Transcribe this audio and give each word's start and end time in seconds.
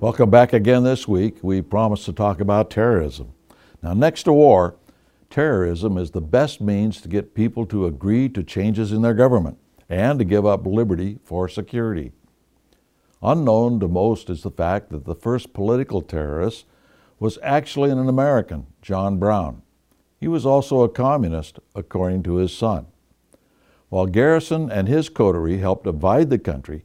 Welcome 0.00 0.30
back 0.30 0.52
again 0.52 0.84
this 0.84 1.08
week. 1.08 1.38
We 1.42 1.60
promised 1.60 2.04
to 2.04 2.12
talk 2.12 2.40
about 2.40 2.70
terrorism. 2.70 3.32
Now, 3.82 3.94
next 3.94 4.22
to 4.24 4.32
war, 4.32 4.76
terrorism 5.28 5.98
is 5.98 6.12
the 6.12 6.20
best 6.20 6.60
means 6.60 7.00
to 7.00 7.08
get 7.08 7.34
people 7.34 7.66
to 7.66 7.84
agree 7.84 8.28
to 8.28 8.44
changes 8.44 8.92
in 8.92 9.02
their 9.02 9.12
government 9.12 9.58
and 9.88 10.20
to 10.20 10.24
give 10.24 10.46
up 10.46 10.64
liberty 10.64 11.18
for 11.24 11.48
security. 11.48 12.12
Unknown 13.24 13.80
to 13.80 13.88
most 13.88 14.30
is 14.30 14.44
the 14.44 14.52
fact 14.52 14.90
that 14.90 15.04
the 15.04 15.16
first 15.16 15.52
political 15.52 16.00
terrorist 16.00 16.66
was 17.18 17.40
actually 17.42 17.90
an 17.90 18.08
American, 18.08 18.68
John 18.80 19.18
Brown. 19.18 19.62
He 20.20 20.28
was 20.28 20.46
also 20.46 20.82
a 20.82 20.88
communist, 20.88 21.58
according 21.74 22.22
to 22.22 22.36
his 22.36 22.56
son. 22.56 22.86
While 23.88 24.06
Garrison 24.06 24.70
and 24.70 24.86
his 24.86 25.08
coterie 25.08 25.58
helped 25.58 25.82
divide 25.82 26.30
the 26.30 26.38
country, 26.38 26.84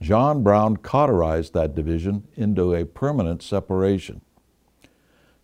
John 0.00 0.42
Brown 0.42 0.78
cauterized 0.78 1.52
that 1.52 1.74
division 1.74 2.26
into 2.34 2.74
a 2.74 2.86
permanent 2.86 3.42
separation. 3.42 4.22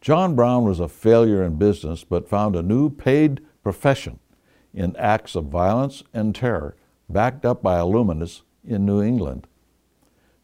John 0.01 0.35
Brown 0.35 0.65
was 0.65 0.81
a 0.81 0.89
failure 0.89 1.43
in 1.43 1.57
business, 1.57 2.05
but 2.05 2.29
found 2.29 2.57
a 2.57 2.63
new 2.63 2.89
paid 2.89 3.41
profession 3.63 4.19
in 4.73 4.97
acts 4.97 5.35
of 5.35 5.47
violence 5.47 6.03
and 6.15 6.35
terror, 6.35 6.77
backed 7.09 7.45
up 7.45 7.63
by 7.63 7.79
Illuminists 7.79 8.43
in 8.65 8.87
New 8.87 9.03
England. 9.03 9.47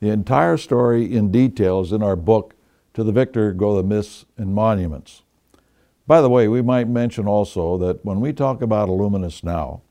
The 0.00 0.10
entire 0.10 0.56
story 0.56 1.14
in 1.14 1.30
detail 1.30 1.80
is 1.80 1.92
in 1.92 2.02
our 2.02 2.16
book, 2.16 2.54
To 2.94 3.04
the 3.04 3.12
Victor 3.12 3.52
Go 3.52 3.76
the 3.76 3.82
Myths 3.82 4.24
and 4.36 4.54
Monuments. 4.54 5.22
By 6.06 6.20
the 6.20 6.28
way, 6.28 6.48
we 6.48 6.60
might 6.60 6.88
mention 6.88 7.26
also 7.26 7.78
that 7.78 8.04
when 8.04 8.20
we 8.20 8.32
talk 8.32 8.60
about 8.60 8.88
Illuminists 8.88 9.44
now, 9.44 9.82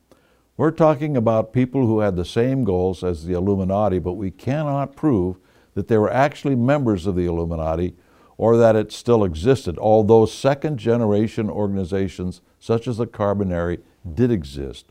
we're 0.62 0.70
talking 0.70 1.16
about 1.16 1.52
people 1.52 1.88
who 1.88 1.98
had 1.98 2.14
the 2.14 2.24
same 2.24 2.62
goals 2.62 3.02
as 3.02 3.24
the 3.24 3.32
Illuminati, 3.32 3.98
but 3.98 4.12
we 4.12 4.30
cannot 4.30 4.94
prove 4.94 5.36
that 5.74 5.88
they 5.88 5.98
were 5.98 6.12
actually 6.12 6.54
members 6.54 7.04
of 7.04 7.16
the 7.16 7.26
Illuminati 7.26 7.96
or 8.36 8.56
that 8.56 8.76
it 8.76 8.92
still 8.92 9.24
existed, 9.24 9.76
although 9.78 10.24
second 10.24 10.78
generation 10.78 11.50
organizations 11.50 12.42
such 12.60 12.86
as 12.86 12.98
the 12.98 13.08
Carbonari 13.08 13.80
did 14.14 14.30
exist. 14.30 14.86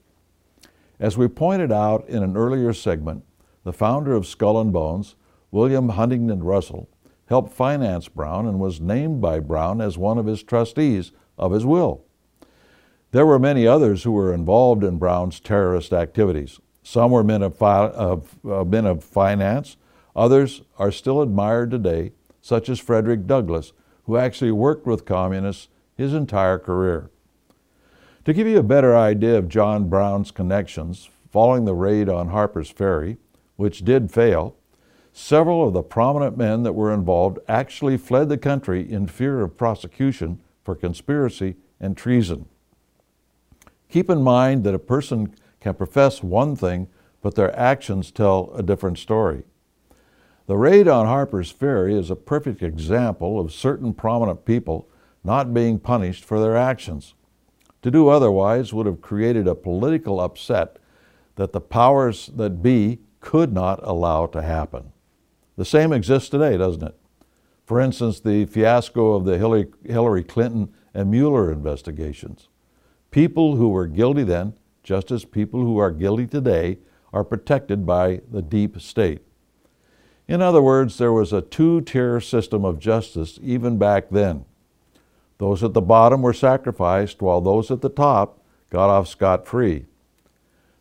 As 0.99 1.17
we 1.17 1.29
pointed 1.29 1.71
out 1.71 2.05
in 2.09 2.21
an 2.21 2.35
earlier 2.35 2.73
segment, 2.73 3.23
the 3.63 3.71
founder 3.71 4.11
of 4.11 4.27
Skull 4.27 4.59
and 4.59 4.73
Bones, 4.73 5.15
William 5.51 5.87
Huntington 5.87 6.43
Russell, 6.43 6.89
helped 7.27 7.53
finance 7.53 8.09
Brown 8.09 8.45
and 8.45 8.59
was 8.59 8.81
named 8.81 9.21
by 9.21 9.39
Brown 9.39 9.79
as 9.79 9.97
one 9.97 10.17
of 10.17 10.25
his 10.25 10.43
trustees 10.43 11.13
of 11.37 11.53
his 11.53 11.65
will. 11.65 12.03
There 13.11 13.25
were 13.25 13.39
many 13.39 13.67
others 13.67 14.03
who 14.03 14.13
were 14.13 14.33
involved 14.33 14.85
in 14.85 14.97
Brown's 14.97 15.41
terrorist 15.41 15.91
activities. 15.91 16.59
Some 16.81 17.11
were 17.11 17.25
men 17.25 17.43
of, 17.43 17.57
fi- 17.57 17.89
of 17.89 18.37
uh, 18.49 18.63
men 18.63 18.85
of 18.85 19.03
finance, 19.03 19.75
others 20.15 20.61
are 20.79 20.91
still 20.91 21.21
admired 21.21 21.71
today, 21.71 22.13
such 22.41 22.69
as 22.69 22.79
Frederick 22.79 23.27
Douglass, 23.27 23.73
who 24.05 24.17
actually 24.17 24.51
worked 24.51 24.87
with 24.87 25.05
communists 25.05 25.67
his 25.95 26.13
entire 26.13 26.57
career. 26.57 27.11
To 28.25 28.33
give 28.33 28.47
you 28.47 28.57
a 28.57 28.63
better 28.63 28.95
idea 28.95 29.37
of 29.37 29.49
John 29.49 29.89
Brown's 29.89 30.31
connections, 30.31 31.09
following 31.31 31.65
the 31.65 31.73
raid 31.73 32.07
on 32.07 32.29
Harper's 32.29 32.69
Ferry, 32.69 33.17
which 33.57 33.83
did 33.83 34.11
fail, 34.11 34.55
several 35.11 35.67
of 35.67 35.73
the 35.73 35.83
prominent 35.83 36.37
men 36.37 36.63
that 36.63 36.73
were 36.73 36.93
involved 36.93 37.39
actually 37.47 37.97
fled 37.97 38.29
the 38.29 38.37
country 38.37 38.89
in 38.89 39.05
fear 39.05 39.41
of 39.41 39.57
prosecution 39.57 40.39
for 40.63 40.75
conspiracy 40.75 41.55
and 41.79 41.97
treason. 41.97 42.45
Keep 43.91 44.09
in 44.09 44.23
mind 44.23 44.63
that 44.63 44.73
a 44.73 44.79
person 44.79 45.35
can 45.59 45.73
profess 45.73 46.23
one 46.23 46.55
thing, 46.55 46.87
but 47.21 47.35
their 47.35 47.53
actions 47.59 48.09
tell 48.09 48.51
a 48.55 48.63
different 48.63 48.97
story. 48.97 49.43
The 50.47 50.55
raid 50.55 50.87
on 50.87 51.05
Harper's 51.05 51.51
Ferry 51.51 51.93
is 51.93 52.09
a 52.09 52.15
perfect 52.15 52.63
example 52.63 53.37
of 53.37 53.53
certain 53.53 53.93
prominent 53.93 54.45
people 54.45 54.89
not 55.25 55.53
being 55.53 55.77
punished 55.77 56.23
for 56.23 56.39
their 56.39 56.55
actions. 56.55 57.15
To 57.81 57.91
do 57.91 58.07
otherwise 58.07 58.73
would 58.73 58.85
have 58.85 59.01
created 59.01 59.45
a 59.45 59.55
political 59.55 60.21
upset 60.21 60.77
that 61.35 61.51
the 61.51 61.61
powers 61.61 62.31
that 62.35 62.63
be 62.63 62.99
could 63.19 63.51
not 63.51 63.79
allow 63.83 64.25
to 64.27 64.41
happen. 64.41 64.93
The 65.57 65.65
same 65.65 65.91
exists 65.91 66.29
today, 66.29 66.57
doesn't 66.57 66.83
it? 66.83 66.95
For 67.65 67.81
instance, 67.81 68.21
the 68.21 68.45
fiasco 68.45 69.13
of 69.13 69.25
the 69.25 69.37
Hillary 69.37 70.23
Clinton 70.23 70.73
and 70.93 71.11
Mueller 71.11 71.51
investigations. 71.51 72.47
People 73.11 73.57
who 73.57 73.69
were 73.69 73.87
guilty 73.87 74.23
then, 74.23 74.53
just 74.83 75.11
as 75.11 75.25
people 75.25 75.61
who 75.61 75.77
are 75.77 75.91
guilty 75.91 76.25
today, 76.25 76.79
are 77.11 77.25
protected 77.25 77.85
by 77.85 78.21
the 78.31 78.41
deep 78.41 78.79
state. 78.79 79.21
In 80.29 80.41
other 80.41 80.61
words, 80.61 80.97
there 80.97 81.11
was 81.11 81.33
a 81.33 81.41
two 81.41 81.81
tier 81.81 82.21
system 82.21 82.63
of 82.63 82.79
justice 82.79 83.37
even 83.43 83.77
back 83.77 84.09
then. 84.09 84.45
Those 85.39 85.61
at 85.61 85.73
the 85.73 85.81
bottom 85.81 86.21
were 86.21 86.33
sacrificed, 86.33 87.21
while 87.21 87.41
those 87.41 87.69
at 87.69 87.81
the 87.81 87.89
top 87.89 88.39
got 88.69 88.89
off 88.89 89.09
scot 89.09 89.45
free. 89.45 89.87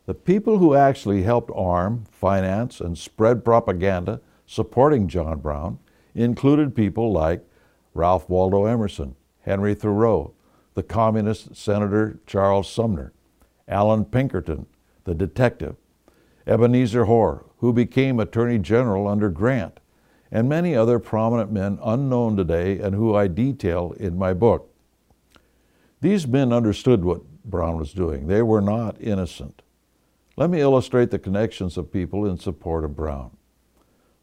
The 0.07 0.15
people 0.15 0.59
who 0.59 0.75
actually 0.75 1.23
helped 1.23 1.51
arm, 1.55 2.05
finance, 2.13 2.81
and 2.81 2.97
spread 2.97 3.45
propaganda 3.45 4.21
supporting 4.47 5.09
John 5.09 5.41
Brown 5.41 5.79
included 6.15 6.77
people 6.77 7.13
like 7.13 7.45
Ralph 7.95 8.29
Waldo 8.29 8.67
Emerson, 8.67 9.17
Henry 9.41 9.75
Thoreau, 9.75 10.33
the 10.75 10.83
communist 10.83 11.57
Senator 11.57 12.19
Charles 12.27 12.71
Sumner, 12.71 13.13
Allan 13.69 14.05
Pinkerton, 14.05 14.67
the 15.05 15.15
detective, 15.15 15.77
Ebenezer 16.47 17.05
Hoar, 17.05 17.47
who 17.59 17.73
became 17.73 18.19
Attorney 18.19 18.59
General 18.59 19.07
under 19.07 19.29
Grant, 19.29 19.81
and 20.31 20.49
many 20.49 20.75
other 20.75 20.99
prominent 20.99 21.51
men 21.51 21.79
unknown 21.83 22.37
today 22.37 22.79
and 22.79 22.95
who 22.95 23.15
I 23.15 23.27
detail 23.27 23.95
in 23.99 24.17
my 24.17 24.33
book. 24.33 24.73
These 26.01 26.27
men 26.27 26.53
understood 26.53 27.05
what 27.05 27.23
Brown 27.45 27.77
was 27.77 27.93
doing. 27.93 28.27
They 28.27 28.43
were 28.43 28.61
not 28.61 28.97
innocent. 29.01 29.63
Let 30.37 30.51
me 30.51 30.61
illustrate 30.61 31.11
the 31.11 31.19
connections 31.19 31.77
of 31.77 31.93
people 31.93 32.25
in 32.25 32.39
support 32.39 32.85
of 32.85 32.97
Brown. 32.97 33.37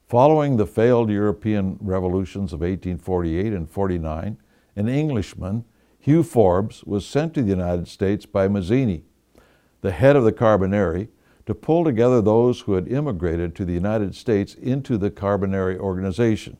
Following 0.07 0.55
the 0.55 0.65
failed 0.65 1.09
European 1.09 1.77
revolutions 1.81 2.53
of 2.53 2.61
1848 2.61 3.53
and 3.53 3.69
49, 3.69 4.37
an 4.75 4.87
Englishman 4.87 5.65
Hugh 6.07 6.23
Forbes 6.23 6.85
was 6.85 7.05
sent 7.05 7.33
to 7.33 7.41
the 7.41 7.49
United 7.49 7.89
States 7.89 8.25
by 8.25 8.47
Mazzini, 8.47 9.03
the 9.81 9.91
head 9.91 10.15
of 10.15 10.23
the 10.23 10.31
Carbonari, 10.31 11.09
to 11.45 11.53
pull 11.53 11.83
together 11.83 12.21
those 12.21 12.61
who 12.61 12.75
had 12.75 12.87
immigrated 12.87 13.53
to 13.53 13.65
the 13.65 13.73
United 13.73 14.15
States 14.15 14.53
into 14.53 14.97
the 14.97 15.11
Carbonari 15.11 15.77
organization. 15.77 16.55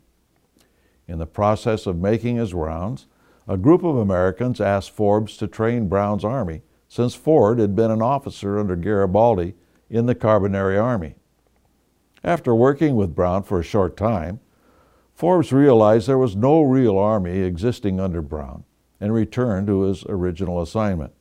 In 1.08 1.18
the 1.18 1.26
process 1.26 1.88
of 1.88 1.96
making 1.96 2.36
his 2.36 2.54
rounds, 2.54 3.08
a 3.48 3.56
group 3.56 3.86
of 3.86 3.96
Americans 3.96 4.60
asked 4.60 4.92
Forbes 4.92 5.38
to 5.38 5.48
train 5.48 5.88
Brown's 5.88 6.26
army 6.26 6.62
since 6.90 7.16
Ford 7.16 7.58
had 7.58 7.74
been 7.74 7.90
an 7.90 8.02
officer 8.02 8.60
under 8.60 8.76
Garibaldi 8.76 9.54
in 9.90 10.08
the 10.08 10.16
Carbonari 10.16 10.78
army. 10.78 11.16
After 12.22 12.54
working 12.54 12.98
with 12.98 13.16
Brown 13.16 13.44
for 13.44 13.62
a 13.62 13.64
short 13.64 13.96
time, 13.96 14.42
Forbes 15.14 15.54
realized 15.54 16.06
there 16.06 16.18
was 16.18 16.36
no 16.36 16.64
real 16.64 16.98
army 16.98 17.40
existing 17.40 18.02
under 18.02 18.22
Brown 18.22 18.66
and 19.00 19.14
returned 19.14 19.68
to 19.68 19.82
his 19.82 20.04
original 20.08 20.62
assignment. 20.62 21.14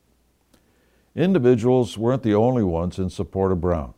Individuals 1.15 1.97
weren't 1.97 2.23
the 2.23 2.35
only 2.35 2.63
ones 2.63 2.99
in 2.99 3.09
support 3.09 3.51
of 3.51 3.61
Brown. 3.61 3.93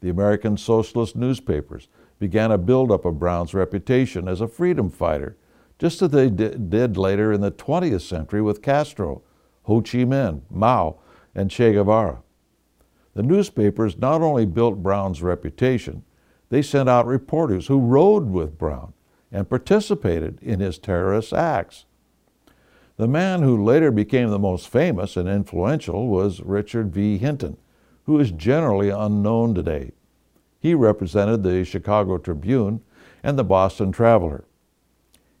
The 0.00 0.08
American 0.08 0.56
socialist 0.56 1.16
newspapers 1.16 1.88
began 2.18 2.52
a 2.52 2.58
buildup 2.58 3.04
of 3.04 3.18
Brown's 3.18 3.54
reputation 3.54 4.28
as 4.28 4.40
a 4.40 4.48
freedom 4.48 4.90
fighter, 4.90 5.36
just 5.78 6.02
as 6.02 6.10
they 6.10 6.30
did 6.30 6.96
later 6.96 7.32
in 7.32 7.40
the 7.40 7.50
20th 7.50 8.02
century 8.02 8.40
with 8.40 8.62
Castro, 8.62 9.22
Ho 9.62 9.80
Chi 9.80 10.04
Minh, 10.04 10.42
Mao, 10.50 10.98
and 11.34 11.50
Che 11.50 11.72
Guevara. 11.72 12.22
The 13.14 13.22
newspapers 13.22 13.98
not 13.98 14.22
only 14.22 14.46
built 14.46 14.82
Brown's 14.82 15.22
reputation, 15.22 16.04
they 16.48 16.62
sent 16.62 16.88
out 16.88 17.06
reporters 17.06 17.66
who 17.66 17.80
rode 17.80 18.28
with 18.28 18.58
Brown 18.58 18.92
and 19.30 19.48
participated 19.48 20.38
in 20.42 20.60
his 20.60 20.78
terrorist 20.78 21.32
acts. 21.32 21.86
The 22.96 23.08
man 23.08 23.42
who 23.42 23.64
later 23.64 23.90
became 23.90 24.30
the 24.30 24.38
most 24.38 24.68
famous 24.68 25.16
and 25.16 25.28
influential 25.28 26.08
was 26.08 26.40
Richard 26.40 26.92
V. 26.92 27.18
Hinton, 27.18 27.56
who 28.04 28.18
is 28.20 28.30
generally 28.30 28.90
unknown 28.90 29.54
today. 29.54 29.92
He 30.60 30.74
represented 30.74 31.42
the 31.42 31.64
Chicago 31.64 32.18
Tribune 32.18 32.82
and 33.22 33.38
the 33.38 33.44
Boston 33.44 33.92
Traveler. 33.92 34.44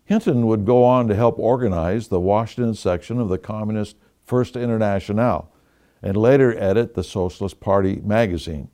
Hinton 0.04 0.46
would 0.46 0.64
go 0.64 0.82
on 0.84 1.08
to 1.08 1.14
help 1.14 1.38
organize 1.38 2.08
the 2.08 2.20
Washington 2.20 2.74
section 2.74 3.20
of 3.20 3.28
the 3.28 3.38
Communist 3.38 3.96
First 4.24 4.56
Internationale 4.56 5.50
and 6.02 6.16
later 6.16 6.58
edit 6.58 6.94
the 6.94 7.04
Socialist 7.04 7.60
Party 7.60 7.96
magazine. 8.02 8.68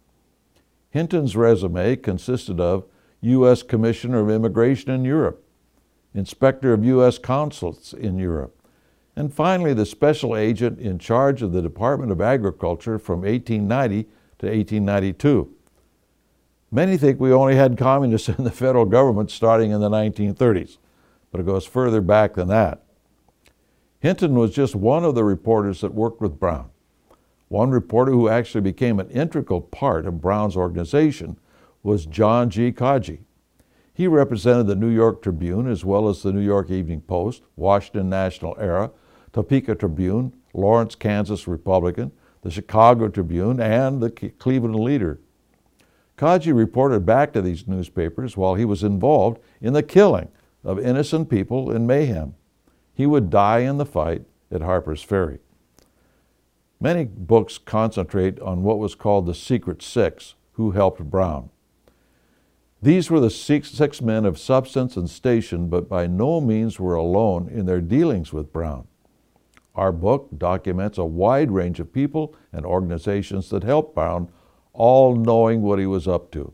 Hinton's 0.91 1.37
resume 1.37 1.97
consisted 1.97 2.61
of 2.61 2.87
U.S. 3.21 3.63
Commissioner 3.63 4.21
of 4.21 4.31
Immigration 4.31 4.91
in 4.91 5.05
Europe, 5.05 5.45
Inspector 6.15 6.73
of 6.73 6.85
U.S. 6.85 7.19
Consulates 7.19 7.93
in 7.93 8.19
Europe, 8.19 8.58
and 9.19 9.35
finally 9.35 9.75
the 9.75 9.85
special 9.85 10.37
agent 10.37 10.79
in 10.79 10.97
charge 10.97 11.43
of 11.43 11.51
the 11.51 11.61
Department 11.61 12.13
of 12.13 12.21
Agriculture 12.21 13.01
from 13.01 13.23
1890 13.23 14.05
to 14.39 14.47
1892. 14.47 15.53
Many 16.71 16.97
think 16.97 17.19
we 17.19 17.33
only 17.33 17.57
had 17.57 17.77
communists 17.77 18.29
in 18.39 18.45
the 18.45 18.53
federal 18.53 18.85
government 18.85 19.33
starting 19.33 19.73
in 19.73 19.81
the 19.81 19.91
1930s, 19.91 20.79
but 21.33 21.41
it 21.41 21.47
goes 21.47 21.67
further 21.67 22.01
back 22.01 22.35
than 22.35 22.47
that. 22.47 22.85
Hinton 23.99 24.37
was 24.37 24.53
just 24.53 24.77
one 24.77 25.05
of 25.05 25.17
the 25.17 25.25
reporters 25.25 25.81
that 25.81 25.93
worked 25.93 26.21
with 26.21 26.39
Brown. 26.39 26.71
One 27.49 27.73
reporter 27.73 28.13
who 28.13 28.29
actually 28.29 28.61
became 28.61 29.01
an 29.01 29.11
integral 29.11 29.63
part 29.63 30.07
of 30.07 30.21
Brown's 30.21 30.57
organization 30.57 31.41
was 31.83 32.07
John 32.07 32.51
G. 32.51 32.71
Kagi. 32.71 33.19
He 33.93 34.07
represented 34.07 34.69
the 34.69 34.77
New 34.77 34.91
York 34.91 35.23
Tribune 35.23 35.69
as 35.69 35.85
well 35.85 36.09
as 36.09 36.23
the 36.23 36.33
New 36.33 36.41
York 36.41 36.71
Evening 36.71 37.01
Post, 37.01 37.43
Washington 37.57 38.09
National 38.09 38.57
Era, 38.61 38.93
Topeka 39.33 39.75
Tribune, 39.75 40.33
Lawrence, 40.55 40.95
Kansas 40.95 41.47
Republican, 41.47 42.13
the 42.43 42.51
Chicago 42.51 43.09
Tribune, 43.09 43.61
and 43.61 44.03
the 44.03 44.11
Cleveland 44.11 44.77
Leader. 44.77 45.21
Kagi 46.17 46.53
reported 46.53 47.07
back 47.07 47.33
to 47.33 47.43
these 47.43 47.69
newspapers 47.69 48.37
while 48.37 48.55
he 48.55 48.65
was 48.65 48.83
involved 48.83 49.41
in 49.61 49.73
the 49.73 49.83
killing 49.83 50.29
of 50.65 50.79
innocent 50.79 51.31
people 51.31 51.71
in 51.71 51.87
mayhem. 51.87 52.35
He 52.93 53.07
would 53.07 53.31
die 53.31 53.61
in 53.61 53.79
the 53.79 53.87
fight 53.87 54.25
at 54.51 54.63
Harper's 54.63 55.03
Ferry. 55.03 55.39
Many 56.81 57.05
books 57.05 57.59
concentrate 57.59 58.41
on 58.41 58.63
what 58.63 58.79
was 58.79 58.95
called 58.95 59.27
the 59.27 59.35
Secret 59.35 59.83
Six, 59.83 60.35
who 60.53 60.73
helped 60.73 61.03
Brown. 61.11 61.51
These 62.81 63.11
were 63.11 63.21
the 63.21 63.31
six, 63.31 63.71
six 63.71 64.01
men 64.01 64.25
of 64.25 64.39
substance 64.39 64.97
and 64.97 65.11
station, 65.11 65.69
but 65.69 65.89
by 65.89 66.07
no 66.07 66.41
means 66.41 66.79
were 66.79 66.95
alone 66.95 67.49
in 67.49 67.67
their 67.67 67.81
dealings 67.81 68.33
with 68.33 68.53
Brown. 68.53 68.87
Our 69.79 69.93
book 69.93 70.31
documents 70.37 70.99
a 70.99 71.05
wide 71.05 71.53
range 71.53 71.79
of 71.79 71.93
people 71.93 72.35
and 72.53 72.67
organizations 72.67 73.49
that 73.51 73.63
helped 73.63 73.95
Brown, 73.95 74.29
all 74.73 75.15
knowing 75.15 75.63
what 75.63 75.79
he 75.79 75.87
was 75.87 76.09
up 76.09 76.33
to. 76.33 76.53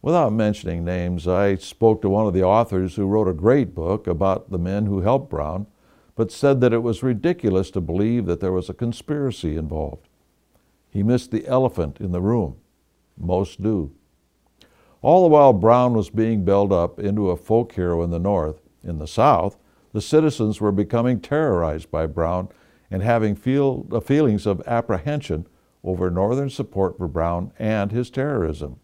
Without 0.00 0.32
mentioning 0.32 0.84
names, 0.84 1.26
I 1.26 1.56
spoke 1.56 2.00
to 2.02 2.08
one 2.08 2.28
of 2.28 2.32
the 2.32 2.44
authors 2.44 2.94
who 2.94 3.08
wrote 3.08 3.26
a 3.26 3.32
great 3.32 3.74
book 3.74 4.06
about 4.06 4.50
the 4.50 4.58
men 4.58 4.86
who 4.86 5.00
helped 5.00 5.30
Brown, 5.30 5.66
but 6.14 6.30
said 6.30 6.60
that 6.60 6.72
it 6.72 6.84
was 6.84 7.02
ridiculous 7.02 7.72
to 7.72 7.80
believe 7.80 8.24
that 8.26 8.38
there 8.38 8.52
was 8.52 8.68
a 8.68 8.74
conspiracy 8.74 9.56
involved. 9.56 10.06
He 10.90 11.02
missed 11.02 11.32
the 11.32 11.44
elephant 11.48 12.00
in 12.00 12.12
the 12.12 12.20
room. 12.20 12.58
Most 13.18 13.62
do. 13.62 13.90
All 15.02 15.24
the 15.24 15.28
while 15.34 15.52
Brown 15.52 15.94
was 15.94 16.08
being 16.08 16.44
built 16.44 16.70
up 16.70 17.00
into 17.00 17.30
a 17.30 17.36
folk 17.36 17.72
hero 17.72 18.00
in 18.04 18.10
the 18.10 18.20
North, 18.20 18.60
in 18.84 19.00
the 19.00 19.08
South, 19.08 19.56
the 19.92 20.00
citizens 20.00 20.60
were 20.60 20.72
becoming 20.72 21.20
terrorized 21.20 21.90
by 21.90 22.06
Brown 22.06 22.48
and 22.90 23.02
having 23.02 23.34
feel, 23.34 23.86
uh, 23.92 24.00
feelings 24.00 24.46
of 24.46 24.62
apprehension 24.66 25.46
over 25.82 26.10
Northern 26.10 26.50
support 26.50 26.98
for 26.98 27.08
Brown 27.08 27.52
and 27.58 27.92
his 27.92 28.10
terrorism. 28.10 28.78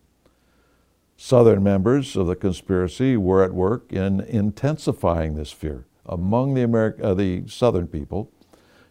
Southern 1.17 1.62
members 1.62 2.17
of 2.17 2.26
the 2.26 2.37
conspiracy 2.37 3.17
were 3.17 3.43
at 3.43 3.55
work 3.55 3.93
in 3.93 4.20
intensifying 4.20 5.35
this 5.35 5.50
fear 5.50 5.87
among 6.05 6.55
the, 6.55 6.62
Ameri- 6.62 7.03
uh, 7.03 7.14
the 7.14 7.44
Southern 7.47 7.87
people 7.87 8.31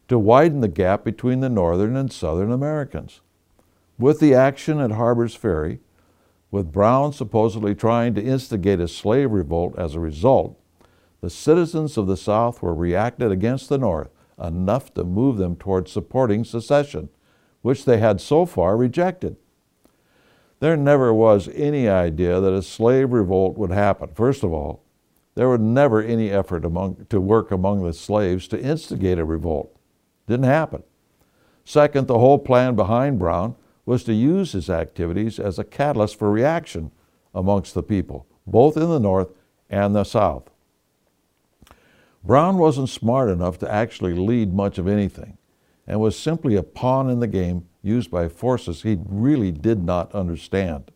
to 0.08 0.20
widen 0.20 0.62
the 0.62 0.68
gap 0.68 1.04
between 1.04 1.40
the 1.40 1.50
Northern 1.50 1.96
and 1.96 2.12
Southern 2.12 2.52
Americans. 2.52 3.22
With 3.98 4.20
the 4.20 4.34
action 4.34 4.80
at 4.80 4.92
Harper's 4.92 5.36
Ferry, 5.36 5.80
with 6.52 6.72
Brown 6.72 7.14
supposedly 7.14 7.74
trying 7.74 8.14
to 8.16 8.24
instigate 8.24 8.80
a 8.80 8.88
slave 8.88 9.32
revolt 9.32 9.78
as 9.78 9.96
a 9.96 10.00
result, 10.00 10.60
the 11.25 11.31
citizens 11.31 11.98
of 11.98 12.06
the 12.06 12.16
South 12.16 12.62
were 12.62 12.75
reacted 12.75 13.31
against 13.31 13.68
the 13.68 13.80
North 13.80 14.12
enough 14.39 14.94
to 14.94 15.04
move 15.04 15.38
them 15.38 15.56
toward 15.56 15.89
supporting 15.89 16.44
secession, 16.44 17.10
which 17.63 17.83
they 17.83 17.98
had 17.98 18.22
so 18.22 18.45
far 18.45 18.77
rejected. 18.77 19.36
There 20.60 20.77
never 20.77 21.12
was 21.12 21.50
any 21.56 21.89
idea 21.89 22.39
that 22.39 22.54
a 22.54 22.62
slave 22.62 23.12
revolt 23.12 23.57
would 23.57 23.72
happen. 23.72 24.10
First 24.13 24.44
of 24.44 24.54
all, 24.54 24.83
there 25.33 25.50
was 25.50 25.62
never 25.62 26.00
any 26.00 26.30
effort 26.30 26.63
among, 26.63 27.07
to 27.10 27.19
work 27.19 27.50
among 27.50 27.81
the 27.81 27.94
slaves 27.94 28.48
to 28.50 28.62
instigate 28.62 29.18
a 29.18 29.25
revolt. 29.25 29.75
Didn't 30.27 30.45
happen. 30.45 30.83
Second, 31.63 32.06
the 32.06 32.19
whole 32.19 32.38
plan 32.38 32.75
behind 32.75 33.18
Brown 33.18 33.56
was 33.83 34.04
to 34.04 34.13
use 34.13 34.51
his 34.51 34.69
activities 34.69 35.39
as 35.39 35.57
a 35.57 35.63
catalyst 35.63 36.19
for 36.19 36.30
reaction 36.30 36.92
amongst 37.33 37.74
the 37.74 37.81
people, 37.81 38.27
both 38.45 38.77
in 38.77 38.89
the 38.89 39.00
North 39.00 39.31
and 39.72 39.95
the 39.95 40.04
South. 40.04 40.51
Brown 42.25 42.57
wasn't 42.57 42.89
smart 42.89 43.30
enough 43.30 43.60
to 43.60 43.72
actually 43.72 44.13
lead 44.13 44.54
much 44.54 44.77
of 44.77 44.88
anything 44.88 45.38
and 45.86 46.00
was 46.00 46.18
simply 46.18 46.56
a 46.56 46.63
pawn 46.63 47.10
in 47.10 47.19
the 47.19 47.27
game 47.27 47.68
used 47.83 48.10
by 48.10 48.27
forces 48.27 48.81
he 48.81 48.98
really 49.06 49.51
did 49.51 49.83
not 49.83 50.13
understand. 50.16 50.92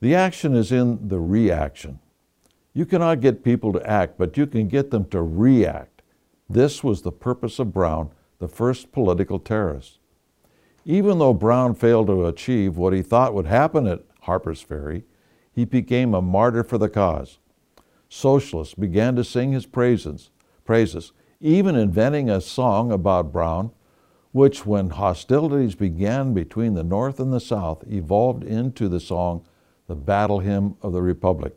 The 0.00 0.14
action 0.14 0.54
is 0.54 0.72
in 0.72 1.08
the 1.08 1.20
reaction. 1.20 1.98
You 2.72 2.86
cannot 2.86 3.20
get 3.20 3.44
people 3.44 3.72
to 3.74 3.86
act, 3.86 4.16
but 4.16 4.36
you 4.36 4.46
can 4.46 4.68
get 4.68 4.90
them 4.90 5.04
to 5.06 5.20
react. 5.20 6.02
This 6.48 6.82
was 6.82 7.02
the 7.02 7.12
purpose 7.12 7.58
of 7.58 7.74
Brown, 7.74 8.10
the 8.38 8.48
first 8.48 8.92
political 8.92 9.38
terrorist. 9.38 9.98
Even 10.86 11.18
though 11.18 11.34
Brown 11.34 11.74
failed 11.74 12.06
to 12.06 12.26
achieve 12.26 12.78
what 12.78 12.94
he 12.94 13.02
thought 13.02 13.34
would 13.34 13.46
happen 13.46 13.86
at 13.86 14.04
Harper's 14.22 14.62
Ferry, 14.62 15.04
he 15.52 15.66
became 15.66 16.14
a 16.14 16.22
martyr 16.22 16.64
for 16.64 16.78
the 16.78 16.88
cause. 16.88 17.38
Socialists 18.08 18.74
began 18.74 19.16
to 19.16 19.24
sing 19.24 19.52
his 19.52 19.66
praises, 19.66 20.30
praises, 20.64 21.12
even 21.40 21.76
inventing 21.76 22.28
a 22.30 22.40
song 22.40 22.90
about 22.90 23.32
Brown, 23.32 23.70
which, 24.32 24.66
when 24.66 24.90
hostilities 24.90 25.74
began 25.74 26.34
between 26.34 26.74
the 26.74 26.84
North 26.84 27.20
and 27.20 27.32
the 27.32 27.40
South, 27.40 27.84
evolved 27.86 28.44
into 28.44 28.88
the 28.88 29.00
song, 29.00 29.46
the 29.86 29.94
Battle 29.94 30.40
Hymn 30.40 30.76
of 30.82 30.92
the 30.92 31.02
Republic. 31.02 31.54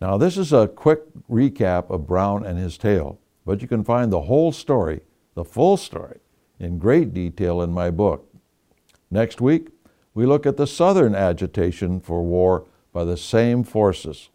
Now, 0.00 0.16
this 0.16 0.36
is 0.36 0.52
a 0.52 0.68
quick 0.68 1.02
recap 1.30 1.90
of 1.90 2.06
Brown 2.06 2.44
and 2.44 2.58
his 2.58 2.76
tale, 2.76 3.20
but 3.44 3.62
you 3.62 3.68
can 3.68 3.84
find 3.84 4.12
the 4.12 4.22
whole 4.22 4.52
story, 4.52 5.00
the 5.34 5.44
full 5.44 5.76
story, 5.76 6.18
in 6.58 6.78
great 6.78 7.14
detail 7.14 7.62
in 7.62 7.70
my 7.70 7.90
book. 7.90 8.28
Next 9.10 9.40
week, 9.40 9.68
we 10.14 10.26
look 10.26 10.46
at 10.46 10.56
the 10.56 10.66
Southern 10.66 11.14
agitation 11.14 12.00
for 12.00 12.22
war 12.22 12.66
by 12.92 13.04
the 13.04 13.16
same 13.16 13.64
forces. 13.64 14.28